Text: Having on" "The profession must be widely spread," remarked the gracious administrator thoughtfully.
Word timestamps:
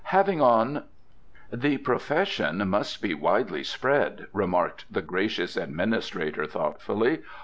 Having 0.05 0.41
on" 0.41 0.83
"The 1.53 1.77
profession 1.77 2.67
must 2.67 3.03
be 3.03 3.13
widely 3.13 3.63
spread," 3.63 4.25
remarked 4.33 4.85
the 4.89 5.03
gracious 5.03 5.55
administrator 5.55 6.47
thoughtfully. 6.47 7.19